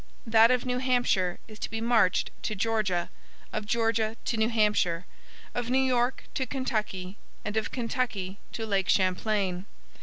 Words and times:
That 0.25 0.49
of 0.49 0.65
New 0.65 0.79
Hampshire 0.79 1.37
is 1.47 1.59
to 1.59 1.69
be 1.69 1.79
marched 1.79 2.31
to 2.41 2.55
Georgia, 2.55 3.11
of 3.53 3.67
Georgia 3.67 4.17
to 4.25 4.35
New 4.35 4.49
Hampshire, 4.49 5.05
of 5.53 5.69
New 5.69 5.77
York 5.77 6.23
to 6.33 6.47
Kentucky, 6.47 7.17
and 7.45 7.55
of 7.55 7.69
Kentucky 7.69 8.39
to 8.53 8.65
Lake 8.65 8.89
Champlain. 8.89 9.67